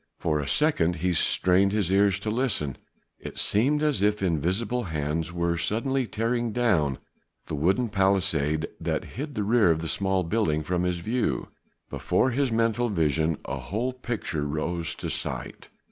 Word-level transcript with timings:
For 0.17 0.39
a 0.39 0.47
second 0.47 0.95
he 0.95 1.13
strained 1.13 1.71
his 1.71 1.91
ear 1.91 2.09
to 2.09 2.31
listen. 2.31 2.79
It 3.19 3.37
seemed 3.37 3.83
as 3.83 4.01
if 4.01 4.23
invisible 4.23 4.85
hands 4.85 5.31
were 5.31 5.59
suddenly 5.59 6.07
tearing 6.07 6.51
down 6.51 6.97
the 7.45 7.53
wooden 7.53 7.87
palisade 7.87 8.67
that 8.79 9.05
hid 9.05 9.35
the 9.35 9.43
rear 9.43 9.69
of 9.69 9.79
the 9.83 9.87
small 9.87 10.23
building 10.23 10.63
from 10.63 10.85
his 10.85 10.97
view; 10.97 11.49
before 11.91 12.31
his 12.31 12.51
mental 12.51 12.89
vision 12.89 13.37
a 13.45 13.59
whole 13.59 13.93
picture 13.93 14.47
rose 14.47 14.95
to 14.95 15.09
sight. 15.11 15.69